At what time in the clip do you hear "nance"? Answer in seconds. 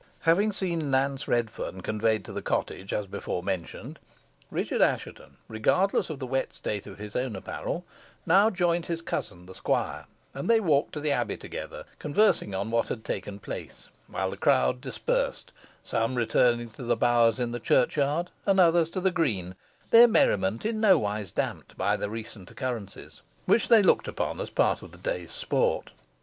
0.89-1.27